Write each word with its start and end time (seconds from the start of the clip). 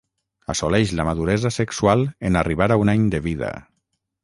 Assoleix 0.53 0.93
la 0.99 1.05
maduresa 1.07 1.51
sexual 1.59 2.03
en 2.31 2.41
arribar 2.43 2.71
a 2.77 2.81
un 2.87 2.95
any 2.97 3.07
de 3.17 3.23
vida. 3.31 3.55